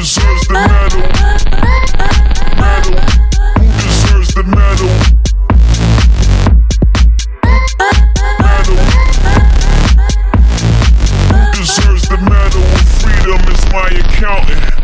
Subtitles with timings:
[0.00, 1.02] deserves the medal?
[2.56, 2.96] Medal.
[3.60, 4.88] Who deserves the medal?
[8.40, 8.78] Medal.
[11.28, 12.64] Who deserves the medal?
[13.02, 14.79] Freedom is my accountant.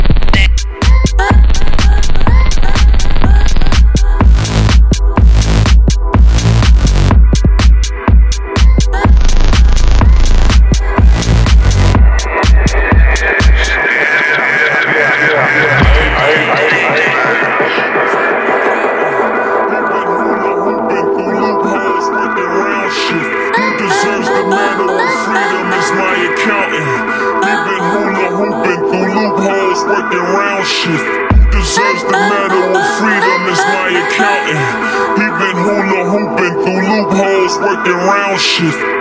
[28.47, 30.47] Hoopin through loopholes working round.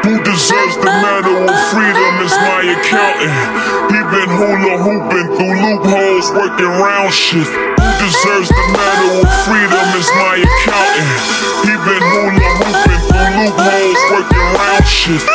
[0.05, 3.37] Who deserves the medal of freedom is my accountant.
[3.93, 7.47] He been hula hooping through loopholes, working round shit.
[7.47, 11.21] Who deserves the medal of freedom is my accountant.
[11.69, 15.21] He been hula hooping through loopholes, working round shit.
[15.21, 15.34] Who deserves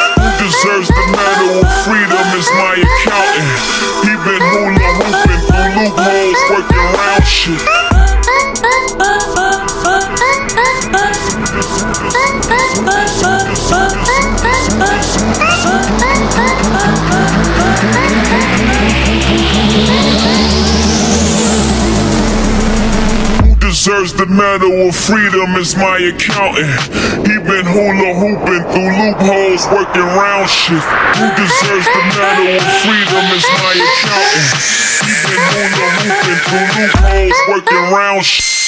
[7.41, 7.81] shit.
[23.61, 26.69] deserves the medal of freedom is my accountant.
[27.25, 30.85] He been hula hooping through loopholes, working round shit.
[31.17, 34.81] Who deserves the medal of freedom is my accountant.
[35.01, 37.00] He been hula hooping through loopholes,
[37.49, 38.60] working round.